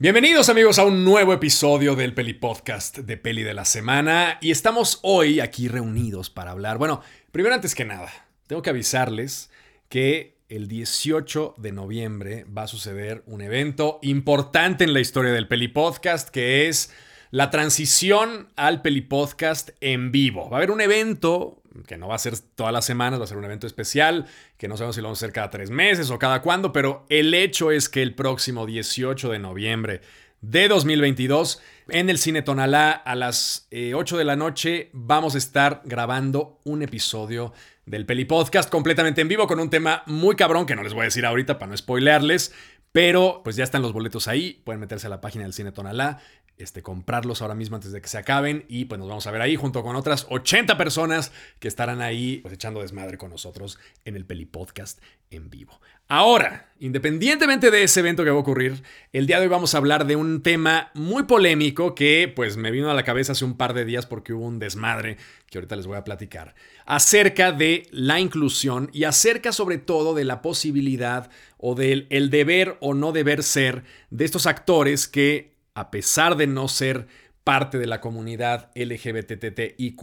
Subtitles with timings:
[0.00, 4.52] Bienvenidos amigos a un nuevo episodio del Peli Podcast de Peli de la Semana y
[4.52, 6.78] estamos hoy aquí reunidos para hablar.
[6.78, 8.08] Bueno, primero antes que nada,
[8.46, 9.50] tengo que avisarles
[9.88, 15.48] que el 18 de noviembre va a suceder un evento importante en la historia del
[15.48, 16.92] Peli Podcast que es
[17.30, 20.48] la transición al Peli Podcast en vivo.
[20.48, 23.28] Va a haber un evento que no va a ser todas las semanas, va a
[23.28, 24.26] ser un evento especial,
[24.56, 27.06] que no sabemos si lo vamos a hacer cada tres meses o cada cuándo, pero
[27.08, 30.00] el hecho es que el próximo 18 de noviembre
[30.40, 35.38] de 2022 en el Cine Tonalá a las 8 eh, de la noche vamos a
[35.38, 37.52] estar grabando un episodio
[37.86, 41.02] del Peli Podcast completamente en vivo con un tema muy cabrón que no les voy
[41.02, 42.54] a decir ahorita para no spoilearles,
[42.92, 46.20] pero pues ya están los boletos ahí, pueden meterse a la página del Cine Tonalá
[46.58, 49.40] este, comprarlos ahora mismo antes de que se acaben y pues nos vamos a ver
[49.40, 54.16] ahí junto con otras 80 personas que estarán ahí pues, echando desmadre con nosotros en
[54.16, 55.80] el Peli Podcast en vivo.
[56.10, 58.82] Ahora, independientemente de ese evento que va a ocurrir,
[59.12, 62.70] el día de hoy vamos a hablar de un tema muy polémico que pues me
[62.70, 65.18] vino a la cabeza hace un par de días porque hubo un desmadre
[65.50, 66.54] que ahorita les voy a platicar,
[66.86, 72.78] acerca de la inclusión y acerca sobre todo de la posibilidad o del el deber
[72.80, 77.06] o no deber ser de estos actores que a pesar de no ser
[77.44, 80.02] parte de la comunidad LGBTTIQ,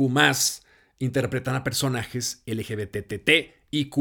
[1.00, 3.98] interpretan a personajes LGBTTIQ.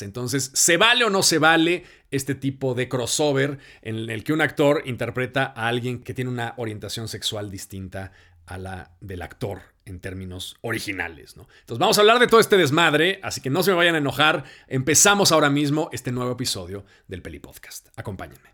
[0.00, 4.40] Entonces, ¿se vale o no se vale este tipo de crossover en el que un
[4.40, 8.12] actor interpreta a alguien que tiene una orientación sexual distinta
[8.46, 11.46] a la del actor en términos originales, ¿no?
[11.60, 13.98] Entonces vamos a hablar de todo este desmadre, así que no se me vayan a
[13.98, 14.44] enojar.
[14.66, 17.88] Empezamos ahora mismo este nuevo episodio del Peli Podcast.
[17.96, 18.51] Acompáñenme.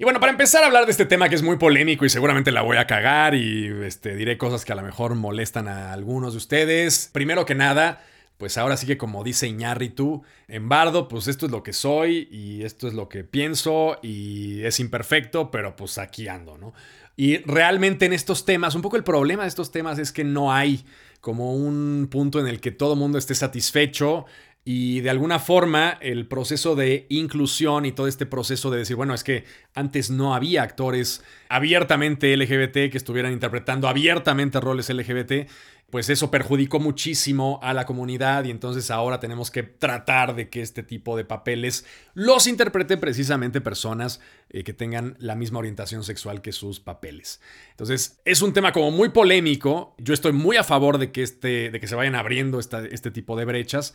[0.00, 2.52] Y bueno, para empezar a hablar de este tema que es muy polémico y seguramente
[2.52, 6.32] la voy a cagar y este, diré cosas que a lo mejor molestan a algunos
[6.32, 7.10] de ustedes.
[7.12, 8.02] Primero que nada,
[8.38, 12.28] pues ahora sí que como dice Iñárritu, en Bardo, pues esto es lo que soy
[12.30, 16.72] y esto es lo que pienso y es imperfecto, pero pues aquí ando, ¿no?
[17.14, 20.50] Y realmente en estos temas, un poco el problema de estos temas es que no
[20.50, 20.82] hay
[21.20, 24.24] como un punto en el que todo mundo esté satisfecho
[24.64, 29.14] y de alguna forma el proceso de inclusión y todo este proceso de decir, bueno,
[29.14, 29.44] es que
[29.74, 35.48] antes no había actores abiertamente LGBT que estuvieran interpretando abiertamente roles LGBT,
[35.90, 40.62] pues eso perjudicó muchísimo a la comunidad y entonces ahora tenemos que tratar de que
[40.62, 41.84] este tipo de papeles
[42.14, 47.40] los interpreten precisamente personas eh, que tengan la misma orientación sexual que sus papeles.
[47.70, 51.70] Entonces es un tema como muy polémico, yo estoy muy a favor de que, este,
[51.70, 53.94] de que se vayan abriendo este tipo de brechas.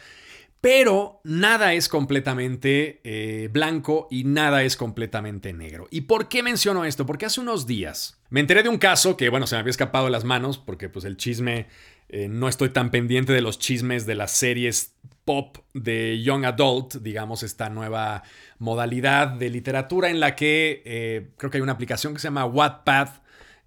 [0.61, 5.87] Pero nada es completamente eh, blanco y nada es completamente negro.
[5.91, 7.05] ¿Y por qué menciono esto?
[7.05, 10.05] Porque hace unos días me enteré de un caso que, bueno, se me había escapado
[10.05, 11.67] de las manos porque pues el chisme,
[12.09, 16.95] eh, no estoy tan pendiente de los chismes de las series pop de Young Adult,
[16.95, 18.23] digamos, esta nueva
[18.59, 22.45] modalidad de literatura en la que eh, creo que hay una aplicación que se llama
[22.45, 23.09] Wattpad,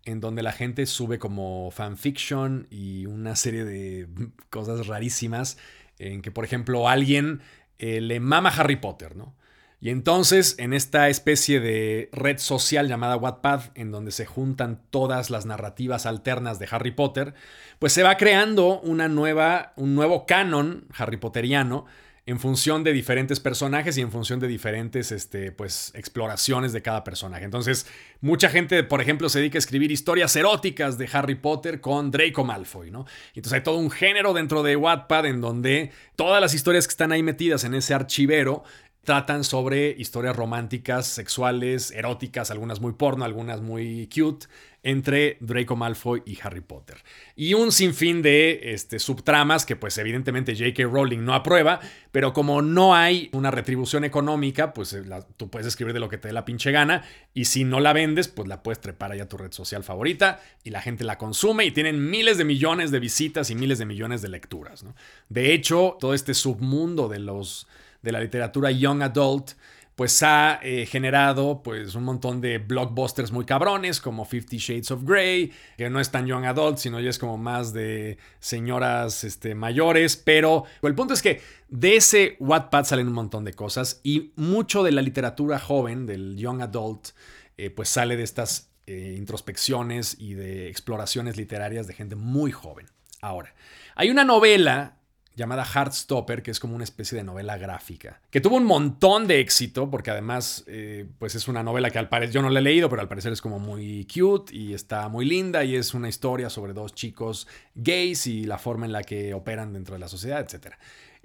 [0.05, 4.09] en donde la gente sube como fanfiction y una serie de
[4.51, 5.59] cosas rarísimas
[5.99, 7.41] en que, por ejemplo, alguien
[7.79, 9.35] eh, le mama Harry Potter, ¿no?
[9.81, 15.31] Y entonces, en esta especie de red social llamada Wattpad, en donde se juntan todas
[15.31, 17.35] las narrativas alternas de Harry Potter,
[17.79, 21.87] pues se va creando una nueva, un nuevo canon Harry Potteriano
[22.29, 27.03] en función de diferentes personajes y en función de diferentes este, pues, exploraciones de cada
[27.03, 27.47] personaje.
[27.47, 27.87] Entonces,
[28.21, 32.45] mucha gente, por ejemplo, se dedica a escribir historias eróticas de Harry Potter con Draco
[32.45, 33.07] Malfoy, ¿no?
[33.29, 37.13] Entonces hay todo un género dentro de Wattpad en donde todas las historias que están
[37.13, 38.63] ahí metidas en ese archivero
[39.05, 44.49] tratan sobre historias románticas, sexuales, eróticas, algunas muy porno, algunas muy cute,
[44.89, 46.97] entre Draco Malfoy y Harry Potter.
[47.37, 50.85] Y un sinfín de este, subtramas que pues evidentemente J.K.
[50.85, 51.79] Rowling no aprueba,
[52.11, 55.03] pero como no hay una retribución económica, pues eh,
[55.37, 57.05] tú puedes escribir de lo que te dé la pinche gana
[57.35, 60.41] y si no la vendes, pues la puedes trepar ahí a tu red social favorita
[60.65, 63.85] y la gente la consume y tienen miles de millones de visitas y miles de
[63.85, 64.87] millones de lecturas.
[65.29, 67.67] De hecho, todo este submundo de los
[68.03, 69.51] de la literatura young adult,
[69.99, 75.03] pues ha eh, generado pues un montón de blockbusters muy cabrones como Fifty Shades of
[75.03, 79.57] Grey, que no es tan young adult, sino ya es como más de señoras este,
[79.57, 84.31] mayores, pero el punto es que de ese Wattpad salen un montón de cosas y
[84.37, 87.09] mucho de la literatura joven, del young adult,
[87.57, 92.87] eh, pues sale de estas eh, introspecciones y de exploraciones literarias de gente muy joven.
[93.21, 93.53] Ahora,
[93.97, 94.98] hay una novela
[95.39, 99.39] llamada Heartstopper, que es como una especie de novela gráfica, que tuvo un montón de
[99.41, 102.63] éxito, porque además, eh, pues es una novela que al parecer, yo no la he
[102.63, 106.09] leído, pero al parecer es como muy cute y está muy linda y es una
[106.09, 107.47] historia sobre dos chicos
[107.77, 110.75] gays y la forma en la que operan dentro de la sociedad, etc.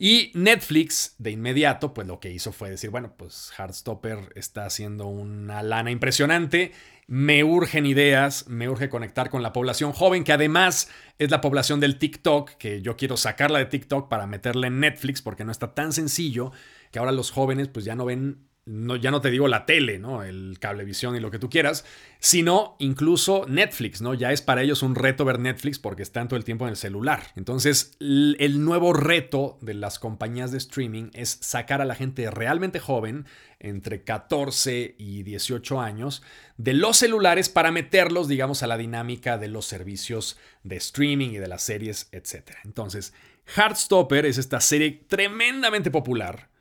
[0.06, 5.08] Y Netflix, de inmediato, pues lo que hizo fue decir, bueno, pues Heartstopper está haciendo
[5.08, 6.74] una lana impresionante,
[7.08, 10.90] me urgen ideas, me urge conectar con la población joven, que además
[11.20, 15.22] es la población del TikTok, que yo quiero sacarla de TikTok para meterla en Netflix,
[15.22, 16.52] porque no está tan sencillo,
[16.92, 20.00] que ahora los jóvenes pues ya no ven no, ya no te digo la tele,
[20.00, 20.24] ¿no?
[20.24, 21.84] El cablevisión y lo que tú quieras,
[22.20, 24.14] sino incluso Netflix, ¿no?
[24.14, 26.78] Ya es para ellos un reto ver Netflix porque están todo el tiempo en el
[26.78, 27.32] celular.
[27.36, 32.80] Entonces, el nuevo reto de las compañías de streaming es sacar a la gente realmente
[32.80, 33.26] joven,
[33.60, 36.24] entre 14 y 18 años,
[36.58, 41.38] de los celulares para meterlos, digamos, a la dinámica de los servicios de streaming y
[41.38, 42.52] de las series, etc.
[42.64, 43.14] Entonces,
[43.46, 46.53] Heartstopper es esta serie tremendamente popular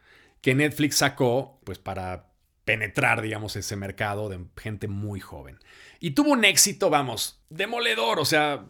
[0.43, 2.27] que Netflix sacó pues para
[2.65, 5.59] penetrar, digamos, ese mercado de gente muy joven.
[6.01, 8.67] Y tuvo un éxito, vamos, demoledor, o sea,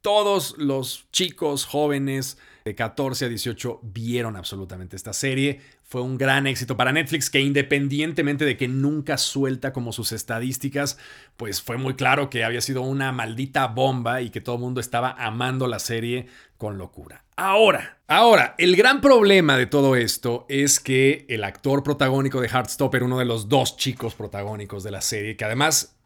[0.00, 5.60] todos los chicos jóvenes de 14 a 18 vieron absolutamente esta serie.
[5.82, 10.98] Fue un gran éxito para Netflix que independientemente de que nunca suelta como sus estadísticas,
[11.36, 14.80] pues fue muy claro que había sido una maldita bomba y que todo el mundo
[14.80, 16.26] estaba amando la serie
[16.56, 17.25] con locura.
[17.38, 23.02] Ahora, ahora, el gran problema de todo esto es que el actor protagónico de Heartstopper,
[23.02, 25.98] uno de los dos chicos protagónicos de la serie, que además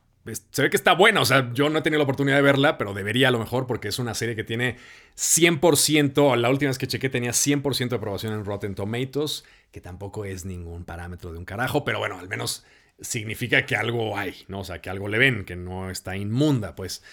[0.51, 2.79] se ve que está buena, o sea, yo no he tenido la oportunidad de verla,
[2.79, 4.77] pero debería a lo mejor porque es una serie que tiene
[5.17, 10.25] 100%, la última vez que chequé tenía 100% de aprobación en Rotten Tomatoes, que tampoco
[10.25, 12.65] es ningún parámetro de un carajo, pero bueno, al menos
[13.01, 14.61] significa que algo hay, ¿no?
[14.61, 17.05] O sea, que algo le ven, que no está inmunda, pues.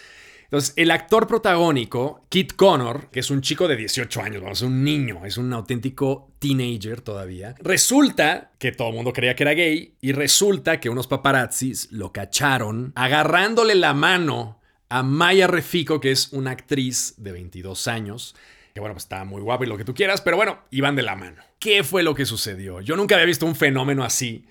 [0.47, 4.81] Entonces, el actor protagónico, Kit Connor, que es un chico de 18 años, vamos, un
[4.81, 9.95] niño, es un auténtico teenager todavía, resulta que todo el mundo creía que era gay
[9.99, 16.31] y resulta que unos paparazzis lo cacharon agarrándole la mano a Maya Refico, que es
[16.31, 18.33] una actriz de 22 años,
[18.73, 21.03] que bueno, pues estaba muy guapa y lo que tú quieras, pero bueno, iban de
[21.03, 21.44] la mano.
[21.59, 22.79] ¿Qué fue lo que sucedió?
[22.79, 24.45] Yo nunca había visto un fenómeno así,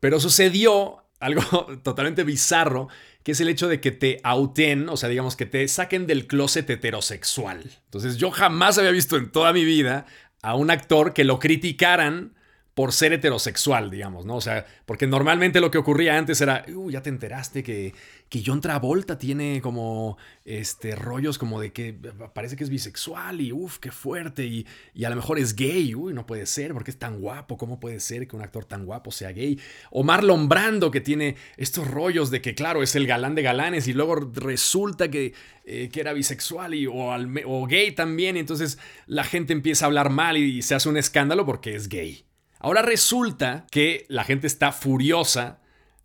[0.00, 1.42] pero sucedió algo
[1.82, 2.88] totalmente bizarro
[3.28, 6.26] que es el hecho de que te auten, o sea, digamos que te saquen del
[6.26, 7.62] closet heterosexual.
[7.84, 10.06] Entonces yo jamás había visto en toda mi vida
[10.40, 12.32] a un actor que lo criticaran
[12.78, 14.36] por ser heterosexual, digamos, ¿no?
[14.36, 17.92] O sea, porque normalmente lo que ocurría antes era, uh, ya te enteraste que,
[18.28, 21.92] que John Travolta tiene como este, rollos como de que
[22.32, 24.64] parece que es bisexual y uff, qué fuerte, y,
[24.94, 27.80] y, a lo mejor es gay, uy, no puede ser, porque es tan guapo, ¿cómo
[27.80, 29.58] puede ser que un actor tan guapo sea gay?
[29.90, 33.88] O Marlon Brando, que tiene estos rollos de que, claro, es el galán de galanes
[33.88, 35.34] y luego resulta que,
[35.64, 38.78] eh, que era bisexual y, o, gay también, y entonces
[39.08, 42.27] la gente empieza a hablar mal y se hace un escándalo porque es gay.
[42.58, 45.60] Ahora resulta que la gente está furiosa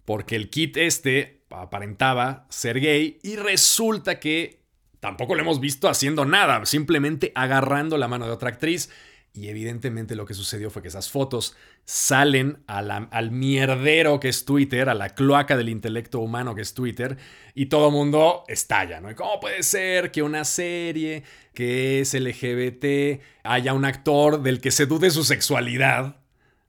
[0.06, 4.62] porque el kit este aparentaba ser gay y resulta que
[5.00, 8.90] tampoco lo hemos visto haciendo nada, simplemente agarrando la mano de otra actriz.
[9.36, 11.56] Y evidentemente lo que sucedió fue que esas fotos
[11.86, 17.18] salen al mierdero que es Twitter, a la cloaca del intelecto humano que es Twitter,
[17.56, 19.14] y todo el mundo estalla, ¿no?
[19.16, 21.24] cómo puede ser que una serie
[21.56, 26.23] que es LGBT haya un actor del que se dude su sexualidad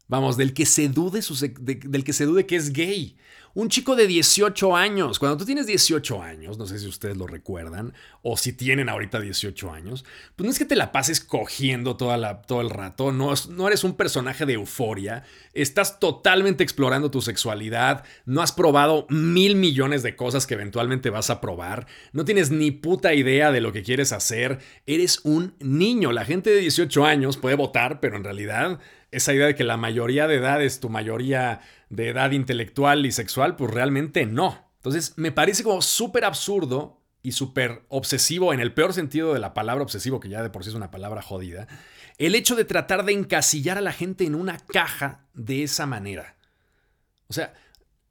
[0.06, 1.20] Vamos, del que se dude,
[1.60, 3.16] del que se dude que es gay.
[3.56, 5.20] Un chico de 18 años.
[5.20, 9.20] Cuando tú tienes 18 años, no sé si ustedes lo recuerdan, o si tienen ahorita
[9.20, 10.04] 18 años,
[10.34, 13.68] pues no es que te la pases cogiendo toda la, todo el rato, no, no
[13.68, 15.22] eres un personaje de euforia,
[15.52, 21.30] estás totalmente explorando tu sexualidad, no has probado mil millones de cosas que eventualmente vas
[21.30, 26.10] a probar, no tienes ni puta idea de lo que quieres hacer, eres un niño.
[26.10, 28.80] La gente de 18 años puede votar, pero en realidad
[29.14, 33.12] esa idea de que la mayoría de edad es tu mayoría de edad intelectual y
[33.12, 34.70] sexual, pues realmente no.
[34.76, 39.54] Entonces me parece como súper absurdo y súper obsesivo, en el peor sentido de la
[39.54, 41.66] palabra obsesivo, que ya de por sí es una palabra jodida,
[42.18, 46.36] el hecho de tratar de encasillar a la gente en una caja de esa manera.
[47.28, 47.54] O sea,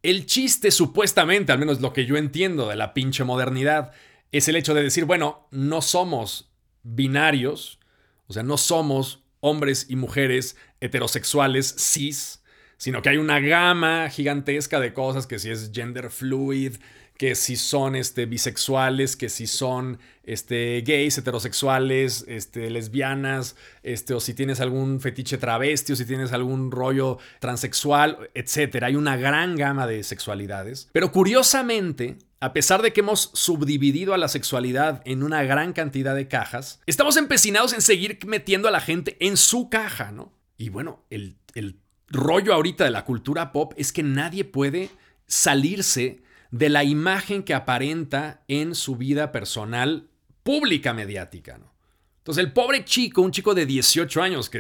[0.02, 3.92] el chiste supuestamente, al menos lo que yo entiendo de la pinche modernidad,
[4.32, 7.80] es el hecho de decir, bueno, no somos binarios,
[8.28, 12.42] o sea, no somos hombres y mujeres heterosexuales cis,
[12.78, 16.78] sino que hay una gama gigantesca de cosas, que si es gender fluid,
[17.18, 24.22] que si son este, bisexuales, que si son este, gays, heterosexuales, este, lesbianas, este, o
[24.22, 28.84] si tienes algún fetiche travesti, o si tienes algún rollo transexual, etc.
[28.84, 30.90] Hay una gran gama de sexualidades.
[30.94, 36.14] Pero curiosamente, a pesar de que hemos subdividido a la sexualidad en una gran cantidad
[36.14, 40.34] de cajas, estamos empecinados en seguir metiendo a la gente en su caja, ¿no?
[40.58, 44.90] Y bueno, el, el rollo ahorita de la cultura pop es que nadie puede
[45.26, 46.22] salirse
[46.52, 50.10] de la imagen que aparenta en su vida personal
[50.44, 51.72] pública mediática, ¿no?
[52.18, 54.60] Entonces el pobre chico, un chico de 18 años que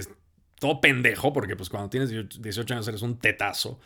[0.57, 3.81] todo pendejo, porque pues cuando tienes 18 años eres un tetazo,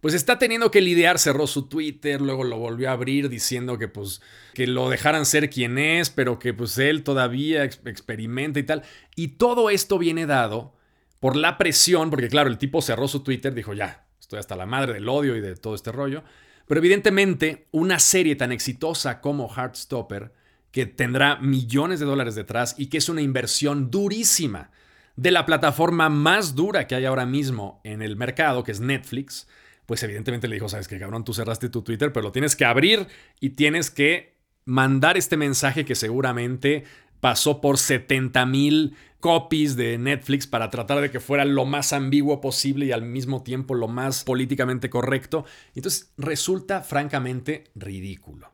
[0.00, 3.88] pues está teniendo que lidiar, cerró su Twitter, luego lo volvió a abrir diciendo que
[3.88, 4.20] pues
[4.54, 8.82] que lo dejaran ser quien es, pero que pues él todavía experimenta y tal.
[9.16, 10.74] Y todo esto viene dado
[11.20, 14.66] por la presión, porque claro, el tipo cerró su Twitter, dijo ya, estoy hasta la
[14.66, 16.22] madre del odio y de todo este rollo.
[16.66, 20.32] Pero evidentemente una serie tan exitosa como Heartstopper,
[20.70, 24.70] que tendrá millones de dólares detrás y que es una inversión durísima
[25.16, 29.48] de la plataforma más dura que hay ahora mismo en el mercado, que es Netflix,
[29.88, 32.66] pues evidentemente le dijo, sabes que cabrón, tú cerraste tu Twitter, pero lo tienes que
[32.66, 33.06] abrir
[33.40, 36.84] y tienes que mandar este mensaje que seguramente
[37.20, 42.42] pasó por 70 mil copies de Netflix para tratar de que fuera lo más ambiguo
[42.42, 45.46] posible y al mismo tiempo lo más políticamente correcto.
[45.74, 48.52] Entonces resulta francamente ridículo.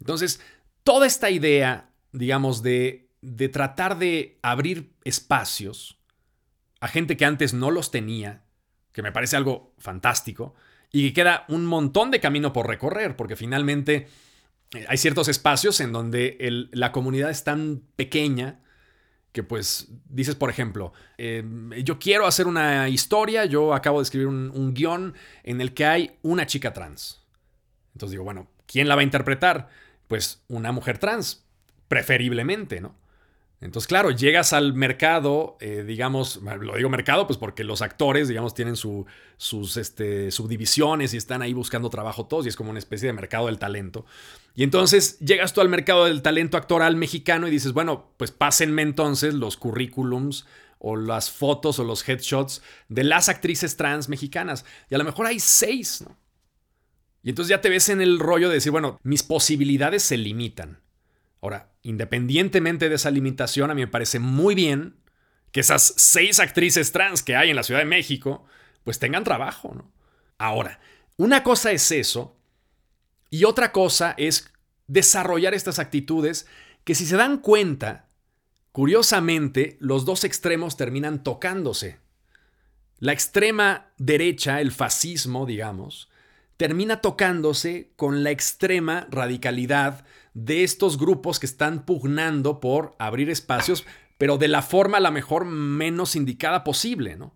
[0.00, 0.42] Entonces,
[0.82, 5.98] toda esta idea, digamos, de, de tratar de abrir espacios
[6.78, 8.44] a gente que antes no los tenía,
[8.92, 10.54] que me parece algo fantástico,
[10.90, 14.08] y que queda un montón de camino por recorrer, porque finalmente
[14.74, 16.36] eh, hay ciertos espacios en donde
[16.72, 18.60] la comunidad es tan pequeña
[19.32, 24.28] que pues dices, por ejemplo, em, yo quiero hacer una historia, yo acabo de escribir
[24.28, 27.24] un, un guion en el que hay una chica trans.
[27.94, 29.68] Entonces digo, bueno, ¿quién la va a interpretar?
[30.06, 31.46] Pues una mujer trans,
[31.88, 32.94] preferiblemente, ¿no?
[33.62, 38.54] Entonces, claro, llegas al mercado, eh, digamos, lo digo mercado, pues porque los actores, digamos,
[38.54, 43.06] tienen sus este, subdivisiones y están ahí buscando trabajo todos y es como una especie
[43.06, 44.04] de mercado del talento.
[44.56, 48.82] Y entonces llegas tú al mercado del talento actoral mexicano y dices, bueno, pues pásenme
[48.82, 50.44] entonces los currículums
[50.80, 54.64] o las fotos o los headshots de las actrices trans mexicanas.
[54.90, 56.18] Y a lo mejor hay seis, ¿no?
[57.22, 60.80] Y entonces ya te ves en el rollo de decir, bueno, mis posibilidades se limitan.
[61.40, 64.96] Ahora, independientemente de esa limitación, a mí me parece muy bien
[65.50, 68.44] que esas seis actrices trans que hay en la Ciudad de México,
[68.84, 69.92] pues tengan trabajo, ¿no?
[70.38, 70.80] Ahora,
[71.16, 72.36] una cosa es eso
[73.30, 74.50] y otra cosa es
[74.86, 76.46] desarrollar estas actitudes
[76.84, 78.08] que si se dan cuenta,
[78.72, 81.98] curiosamente, los dos extremos terminan tocándose.
[82.98, 86.08] La extrema derecha, el fascismo, digamos,
[86.62, 93.84] termina tocándose con la extrema radicalidad de estos grupos que están pugnando por abrir espacios,
[94.16, 97.34] pero de la forma la mejor menos indicada posible, ¿no?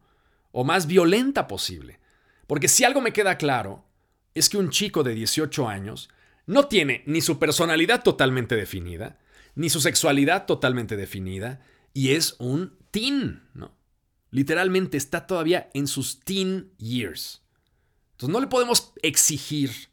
[0.53, 1.99] O más violenta posible.
[2.47, 3.85] Porque si algo me queda claro,
[4.33, 6.09] es que un chico de 18 años
[6.47, 9.19] no tiene ni su personalidad totalmente definida,
[9.57, 13.77] ni su sexualidad totalmente definida, y es un teen, ¿no?
[14.31, 17.43] Literalmente está todavía en sus teen years.
[18.17, 19.91] Entonces no le podemos exigir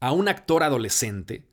[0.00, 1.44] a un actor adolescente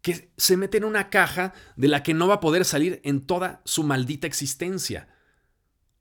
[0.00, 3.20] que se mete en una caja de la que no va a poder salir en
[3.20, 5.06] toda su maldita existencia.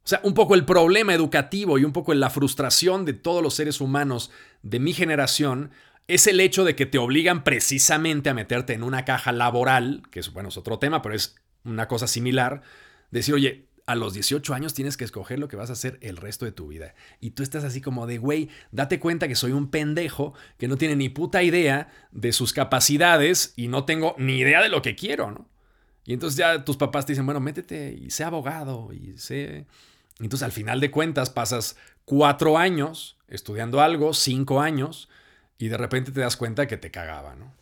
[0.04, 3.54] O sea, un poco el problema educativo y un poco la frustración de todos los
[3.54, 4.32] seres humanos
[4.64, 5.70] de mi generación
[6.08, 10.22] es el hecho de que te obligan precisamente a meterte en una caja laboral, que
[10.22, 12.64] es, bueno, es otro tema, pero es una cosa similar,
[13.12, 16.18] decir, oye, a los 18 años tienes que escoger lo que vas a hacer el
[16.18, 16.94] resto de tu vida.
[17.20, 20.78] Y tú estás así como de, güey, date cuenta que soy un pendejo que no
[20.78, 24.96] tiene ni puta idea de sus capacidades y no tengo ni idea de lo que
[24.96, 25.50] quiero, ¿no?
[26.04, 29.68] Y entonces ya tus papás te dicen, bueno, métete y sé abogado y sé...
[30.20, 35.10] Entonces al final de cuentas pasas cuatro años estudiando algo, cinco años,
[35.58, 37.54] y de repente te das cuenta que te cagaba, ¿no?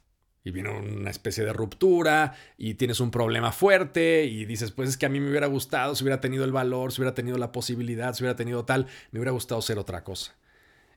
[0.44, 4.98] Y viene una especie de ruptura y tienes un problema fuerte y dices, pues es
[4.98, 7.52] que a mí me hubiera gustado, si hubiera tenido el valor, si hubiera tenido la
[7.52, 10.36] posibilidad, si hubiera tenido tal, me hubiera gustado ser otra cosa.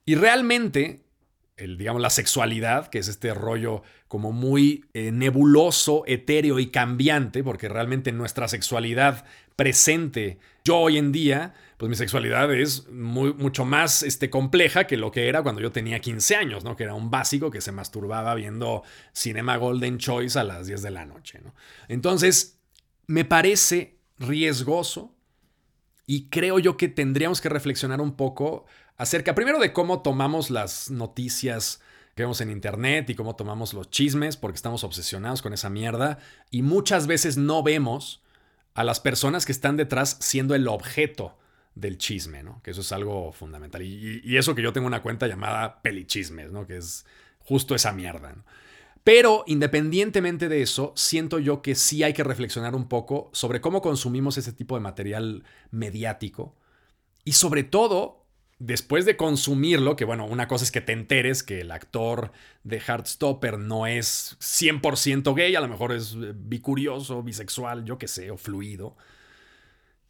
[0.05, 1.01] Y realmente,
[1.57, 7.45] el, digamos, la sexualidad, que es este rollo como muy eh, nebuloso, etéreo y cambiante,
[7.45, 9.25] porque realmente nuestra sexualidad
[9.57, 14.97] presente, yo hoy en día, pues mi sexualidad es muy, mucho más este, compleja que
[14.97, 16.75] lo que era cuando yo tenía 15 años, ¿no?
[16.75, 18.83] Que era un básico que se masturbaba viendo
[19.13, 21.55] Cinema Golden Choice a las 10 de la noche, ¿no?
[21.89, 22.59] Entonces,
[23.07, 25.15] me parece riesgoso
[26.07, 28.67] y creo yo que tendríamos que reflexionar un poco
[29.03, 31.81] acerca, primero, de cómo tomamos las noticias
[32.15, 36.19] que vemos en internet y cómo tomamos los chismes, porque estamos obsesionados con esa mierda
[36.53, 38.23] y muchas veces no vemos
[38.75, 41.37] a las personas que están detrás siendo el objeto
[41.75, 42.63] del chisme, ¿no?
[42.63, 43.83] Que eso es algo fundamental.
[43.83, 46.67] Y, eso que yo tengo una cuenta llamada Pelichismes, ¿no?
[46.67, 47.05] Que es
[47.41, 48.37] justo esa mierda,
[49.03, 53.83] Pero independientemente de eso, siento yo que sí hay que reflexionar un poco sobre cómo
[53.83, 55.43] consumimos ese tipo de material
[55.73, 56.55] mediático
[57.25, 58.22] y sobre todo,
[58.65, 62.31] después de consumirlo, que bueno, una cosa es que te enteres que el actor
[62.63, 66.17] de Heartstopper no es 100% gay, a lo mejor es
[66.49, 68.97] bicurioso, bisexual, yo qué sé, o fluido.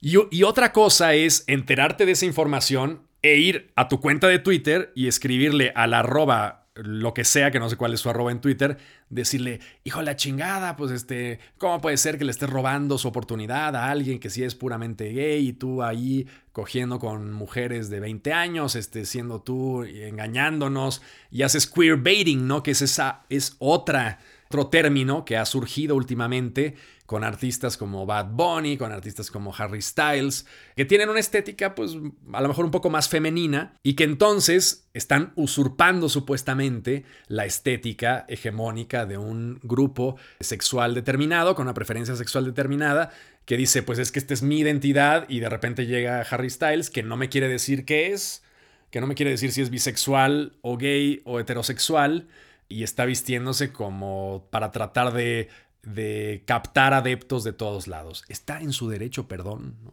[0.00, 4.38] Y, y otra cosa es enterarte de esa información e ir a tu cuenta de
[4.38, 8.32] Twitter y escribirle al arroba lo que sea, que no sé cuál es su arroba
[8.32, 8.78] en Twitter,
[9.10, 13.08] decirle, hijo de la chingada, pues este, ¿cómo puede ser que le estés robando su
[13.08, 18.00] oportunidad a alguien que sí es puramente gay y tú ahí cogiendo con mujeres de
[18.00, 22.62] 20 años, este, siendo tú engañándonos y haces queerbaiting, ¿no?
[22.62, 24.18] Que es esa, es otra,
[24.52, 29.80] otro término que ha surgido últimamente con artistas como Bad Bunny, con artistas como Harry
[29.80, 31.96] Styles, que tienen una estética pues
[32.32, 38.26] a lo mejor un poco más femenina y que entonces están usurpando supuestamente la estética
[38.28, 43.10] hegemónica de un grupo sexual determinado, con una preferencia sexual determinada,
[43.46, 46.90] que dice pues es que esta es mi identidad y de repente llega Harry Styles
[46.90, 48.42] que no me quiere decir qué es,
[48.90, 52.28] que no me quiere decir si es bisexual o gay o heterosexual
[52.72, 58.24] y está vistiéndose como para tratar de captar adeptos de todos lados.
[58.28, 59.92] Está en su derecho, perdón, ¿no?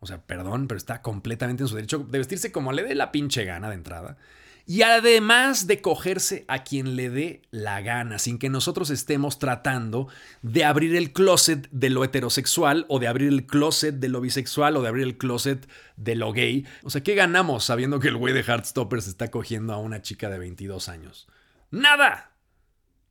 [0.00, 3.12] O sea, perdón, pero está completamente en su derecho de vestirse como le dé la
[3.12, 4.16] pinche gana de entrada.
[4.66, 10.08] Y además de cogerse a quien le dé la gana, sin que nosotros estemos tratando
[10.42, 14.76] de abrir el closet de lo heterosexual o de abrir el closet de lo bisexual
[14.76, 16.66] o de abrir el closet de lo gay.
[16.82, 20.02] O sea, ¿qué ganamos sabiendo que el güey de Heartstopper se está cogiendo a una
[20.02, 21.28] chica de 22 años?
[21.72, 22.36] ¡Nada!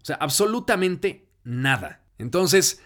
[0.01, 2.06] O sea, absolutamente nada.
[2.18, 2.82] Entonces,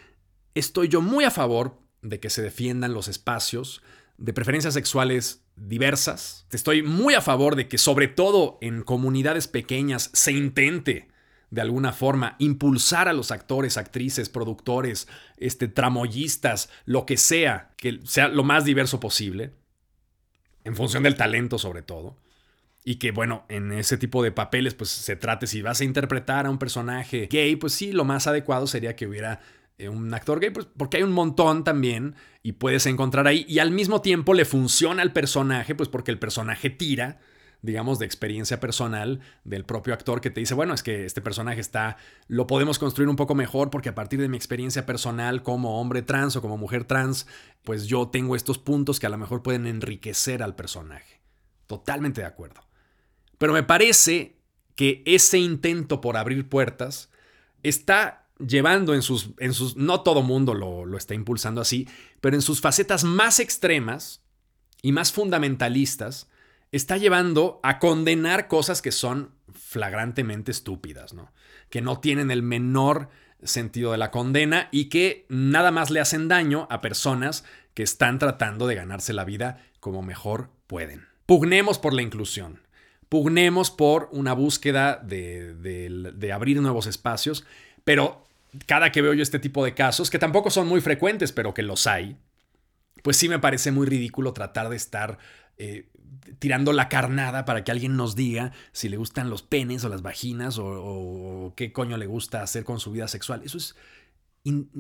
[0.55, 3.83] estoy yo muy a favor de que se defiendan los espacios
[4.17, 6.47] de preferencias sexuales diversas.
[6.51, 11.09] Estoy muy a favor de que, sobre todo en comunidades pequeñas, se intente
[11.51, 17.99] de alguna forma impulsar a los actores, actrices, productores, este, tramoyistas, lo que sea, que
[18.05, 19.53] sea lo más diverso posible,
[20.63, 22.17] en función del talento sobre todo
[22.87, 26.45] y que bueno, en ese tipo de papeles pues se trate si vas a interpretar
[26.45, 29.41] a un personaje gay, pues sí, lo más adecuado sería que hubiera
[29.79, 33.57] eh, un actor gay, pues porque hay un montón también y puedes encontrar ahí y
[33.57, 37.19] al mismo tiempo le funciona al personaje, pues porque el personaje tira
[37.61, 41.59] digamos, de experiencia personal del propio actor que te dice, bueno, es que este personaje
[41.59, 45.81] está, lo podemos construir un poco mejor porque a partir de mi experiencia personal como
[45.81, 47.25] hombre trans o como mujer trans,
[47.63, 51.21] pues yo tengo estos puntos que a lo mejor pueden enriquecer al personaje.
[51.65, 52.61] Totalmente de acuerdo.
[53.37, 54.37] Pero me parece
[54.75, 57.09] que ese intento por abrir puertas
[57.63, 61.87] está llevando en sus, en sus no todo mundo lo, lo está impulsando así,
[62.21, 64.21] pero en sus facetas más extremas
[64.81, 66.29] y más fundamentalistas,
[66.71, 71.15] está llevando a condenar cosas que son flagrantemente estúpidas.
[71.69, 73.09] Que no tienen el menor
[73.43, 78.19] sentido de la condena y que nada más le hacen daño a personas que están
[78.19, 81.07] tratando de ganarse la vida como mejor pueden.
[81.25, 82.61] Pugnemos por la inclusión
[83.09, 87.45] pugnemos por una búsqueda de, abrir nuevos espacios,
[87.83, 88.25] pero
[88.65, 91.61] cada que veo yo este tipo de casos, que tampoco son muy frecuentes, pero que
[91.61, 92.17] los hay,
[93.03, 95.17] pues sí me parece muy ridículo tratar de estar
[95.57, 95.89] eh,
[96.39, 100.01] tirando la carnada para que alguien nos diga si le gustan los penes o las
[100.01, 103.41] vaginas o, qué coño le gusta hacer con su vida sexual.
[103.43, 103.75] Eso es...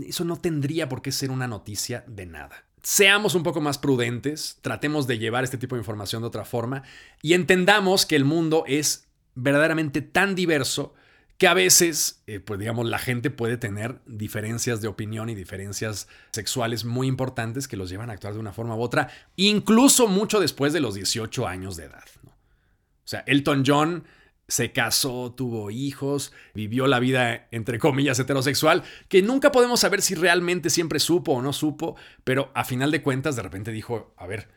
[0.05, 4.59] Eso no tendría por qué ser una noticia de nada seamos un poco más prudentes,
[4.61, 6.83] tratemos de llevar este tipo de información de otra forma
[7.23, 10.93] y entendamos que el mundo es verdaderamente tan diverso
[11.39, 16.07] que a veces, eh, pues digamos, la gente puede tener diferencias de opinión y diferencias
[16.29, 20.39] sexuales muy importantes que los llevan a actuar de una forma u otra, incluso mucho
[20.39, 22.05] después de los 18 años de edad.
[22.23, 24.03] O sea, Elton John
[24.47, 30.15] se casó, tuvo hijos, vivió la vida entre comillas heterosexual, que nunca podemos saber si
[30.15, 34.27] realmente siempre supo o no supo, pero a final de cuentas de repente dijo, a
[34.27, 34.49] ver,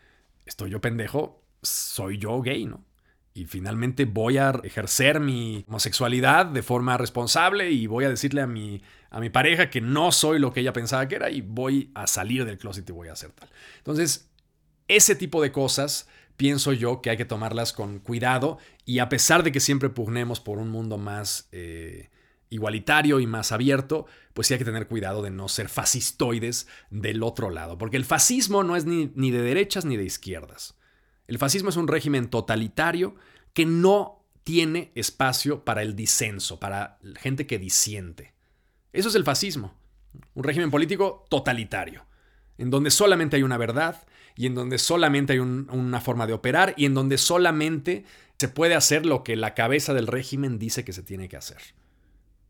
[0.44, 2.84] estoy yo pendejo, soy yo gay, ¿no?
[3.34, 8.48] Y finalmente voy a ejercer mi homosexualidad de forma responsable y voy a decirle a
[8.48, 11.92] mi, a mi pareja que no soy lo que ella pensaba que era y voy
[11.94, 13.48] a salir del closet y voy a hacer tal.
[13.76, 14.28] Entonces,
[14.88, 19.42] ese tipo de cosas pienso yo que hay que tomarlas con cuidado y a pesar
[19.42, 22.10] de que siempre pugnemos por un mundo más eh,
[22.48, 27.24] igualitario y más abierto, pues sí hay que tener cuidado de no ser fascistoides del
[27.24, 30.78] otro lado, porque el fascismo no es ni, ni de derechas ni de izquierdas.
[31.26, 33.16] El fascismo es un régimen totalitario
[33.52, 38.32] que no tiene espacio para el disenso, para gente que disiente.
[38.92, 39.74] Eso es el fascismo,
[40.34, 42.06] un régimen político totalitario,
[42.58, 44.06] en donde solamente hay una verdad
[44.38, 48.04] y en donde solamente hay una forma de operar y en donde solamente
[48.38, 51.60] se puede hacer lo que la cabeza del régimen dice que se tiene que hacer.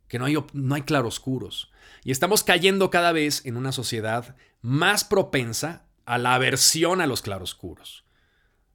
[0.06, 1.72] Que no hay, no hay claroscuros.
[2.04, 7.22] Y estamos cayendo cada vez en una sociedad más propensa a la aversión a los
[7.22, 8.04] claroscuros.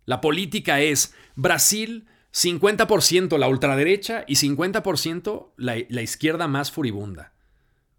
[0.06, 7.32] La política es Brasil 50% la ultraderecha y 50% la, la izquierda más furibunda.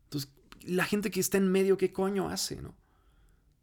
[0.07, 0.33] Entonces,
[0.64, 2.61] la gente que está en medio, ¿qué coño hace?
[2.61, 2.74] ¿no?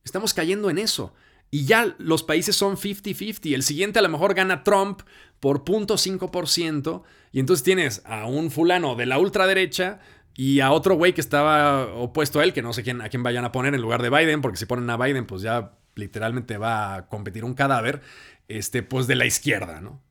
[0.05, 1.13] Estamos cayendo en eso.
[1.51, 3.53] Y ya los países son 50-50.
[3.53, 5.01] El siguiente a lo mejor gana Trump
[5.41, 7.03] por 0.5%.
[7.33, 9.99] Y entonces tienes a un fulano de la ultraderecha
[10.33, 13.21] y a otro güey que estaba opuesto a él, que no sé quién, a quién
[13.21, 16.57] vayan a poner en lugar de Biden, porque si ponen a Biden, pues ya literalmente
[16.57, 18.01] va a competir un cadáver,
[18.47, 20.01] este, pues de la izquierda, ¿no?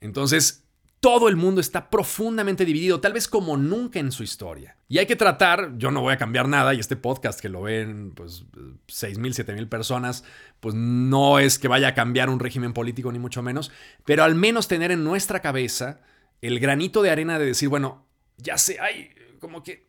[0.00, 0.65] Entonces,
[1.00, 4.76] todo el mundo está profundamente dividido, tal vez como nunca en su historia.
[4.88, 7.62] Y hay que tratar, yo no voy a cambiar nada, y este podcast que lo
[7.62, 8.44] ven pues
[8.88, 10.24] 6 mil, 7 mil personas,
[10.60, 13.70] pues no es que vaya a cambiar un régimen político ni mucho menos,
[14.04, 16.00] pero al menos tener en nuestra cabeza
[16.40, 18.06] el granito de arena de decir, bueno,
[18.38, 19.86] ya sé, hay como que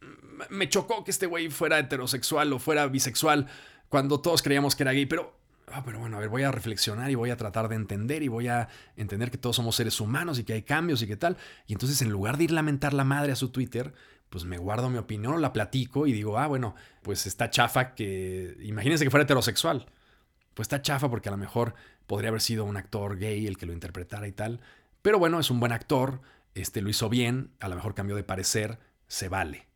[0.49, 3.47] me chocó que este güey fuera heterosexual o fuera bisexual
[3.89, 5.37] cuando todos creíamos que era gay, pero
[5.71, 8.27] ah, pero bueno, a ver, voy a reflexionar y voy a tratar de entender y
[8.27, 11.37] voy a entender que todos somos seres humanos y que hay cambios y qué tal.
[11.67, 13.93] Y entonces en lugar de ir a lamentar la madre a su Twitter,
[14.29, 18.57] pues me guardo mi opinión, la platico y digo, ah, bueno, pues está chafa que,
[18.61, 19.87] imagínense que fuera heterosexual.
[20.53, 21.75] Pues está chafa porque a lo mejor
[22.07, 24.61] podría haber sido un actor gay el que lo interpretara y tal.
[25.01, 26.21] Pero bueno, es un buen actor,
[26.55, 29.67] este lo hizo bien, a lo mejor cambió de parecer, se vale.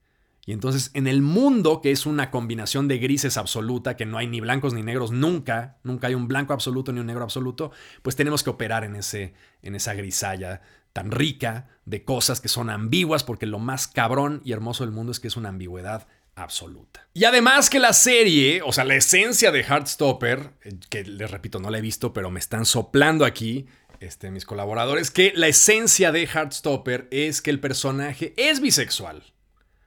[0.45, 4.27] Y entonces en el mundo, que es una combinación de grises absoluta, que no hay
[4.27, 8.15] ni blancos ni negros nunca, nunca hay un blanco absoluto ni un negro absoluto, pues
[8.15, 10.61] tenemos que operar en, ese, en esa grisalla
[10.93, 15.11] tan rica de cosas que son ambiguas, porque lo más cabrón y hermoso del mundo
[15.11, 17.07] es que es una ambigüedad absoluta.
[17.13, 21.59] Y además que la serie, o sea, la esencia de Heartstopper, eh, que les repito,
[21.59, 23.67] no la he visto, pero me están soplando aquí,
[23.99, 29.23] este, mis colaboradores, que la esencia de Heartstopper es que el personaje es bisexual.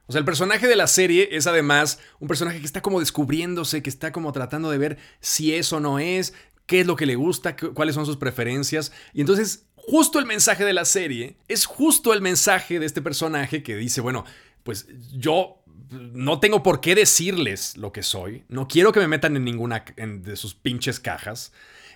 [0.07, 3.81] O sea, el personaje de la serie es además un personaje que está como descubriéndose,
[3.81, 6.33] que está como tratando de ver si es o no es,
[6.65, 8.91] qué es lo que le gusta, cuáles son sus preferencias.
[9.13, 13.63] Y entonces, justo el mensaje de la serie es justo el mensaje de este personaje
[13.63, 14.25] que dice, bueno,
[14.63, 19.35] pues yo no tengo por qué decirles lo que soy, no quiero que me metan
[19.35, 21.51] en ninguna de sus pinches cajas.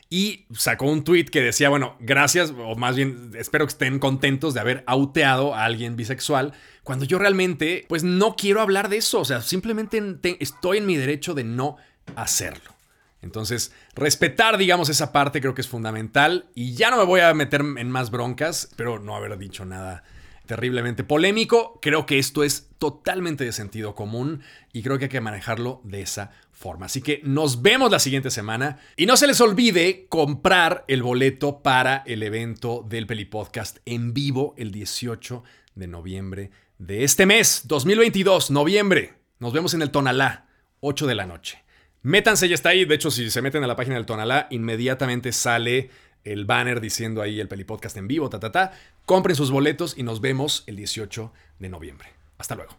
[0.10, 4.56] Y sacó un tweet que decía, bueno, gracias, o más bien espero que estén contentos
[4.56, 9.20] de haber auteado a alguien bisexual, cuando yo realmente, pues no quiero hablar de eso,
[9.20, 11.78] o sea, simplemente estoy en mi derecho de no
[12.16, 12.74] hacerlo.
[13.22, 17.34] Entonces, respetar, digamos, esa parte creo que es fundamental y ya no me voy a
[17.34, 20.04] meter en más broncas, pero no haber dicho nada
[20.50, 21.78] terriblemente polémico.
[21.80, 24.42] Creo que esto es totalmente de sentido común
[24.74, 26.88] y creo que hay que manejarlo de esa forma.
[26.88, 31.62] Así que nos vemos la siguiente semana y no se les olvide comprar el boleto
[31.62, 35.44] para el evento del Peli Podcast en vivo el 18
[35.76, 39.14] de noviembre de este mes, 2022, noviembre.
[39.38, 40.48] Nos vemos en el Tonalá,
[40.80, 41.64] 8 de la noche.
[42.02, 42.86] Métanse, ya está ahí.
[42.86, 45.92] De hecho, si se meten a la página del Tonalá, inmediatamente sale
[46.24, 48.72] el banner diciendo ahí el Peli Podcast en vivo, ta, ta, ta.
[49.06, 52.10] Compren sus boletos y nos vemos el 18 de noviembre.
[52.38, 52.78] Hasta luego.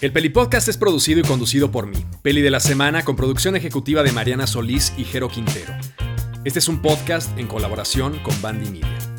[0.00, 3.54] El Peli Podcast es producido y conducido por mí, Peli de la Semana, con producción
[3.54, 5.72] ejecutiva de Mariana Solís y Jero Quintero.
[6.44, 9.11] Este es un podcast en colaboración con Bandy Media.